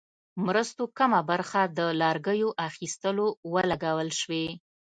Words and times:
مرستو 0.45 0.83
کمه 0.97 1.19
برخه 1.29 1.61
د 1.77 1.79
لرګیو 2.01 2.49
اخیستلو 2.67 3.27
ولګول 3.53 4.09
شوې. 4.19 4.45